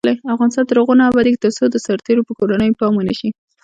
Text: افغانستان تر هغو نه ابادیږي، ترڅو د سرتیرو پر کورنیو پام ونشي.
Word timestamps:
افغانستان 0.35 0.63
تر 0.67 0.75
هغو 0.81 0.93
نه 0.99 1.03
ابادیږي، 1.09 1.37
ترڅو 1.43 1.63
د 1.69 1.75
سرتیرو 1.85 2.25
پر 2.27 2.33
کورنیو 2.39 2.77
پام 2.79 2.93
ونشي. 2.95 3.29